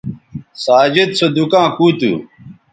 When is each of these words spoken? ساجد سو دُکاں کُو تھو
ساجد 0.63 1.09
سو 1.19 1.27
دُکاں 1.35 1.67
کُو 1.75 1.85
تھو 1.99 2.11